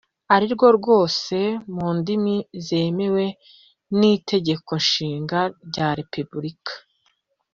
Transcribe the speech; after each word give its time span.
ari 0.33 0.47
rwo 0.53 0.67
rwose 0.77 1.37
mu 1.73 1.87
ndimi 1.97 2.35
zemewe 2.65 3.25
n’Itegeko 3.97 4.71
Nshinga 4.83 5.39
rya 5.67 5.87
Repubulika 5.99 6.73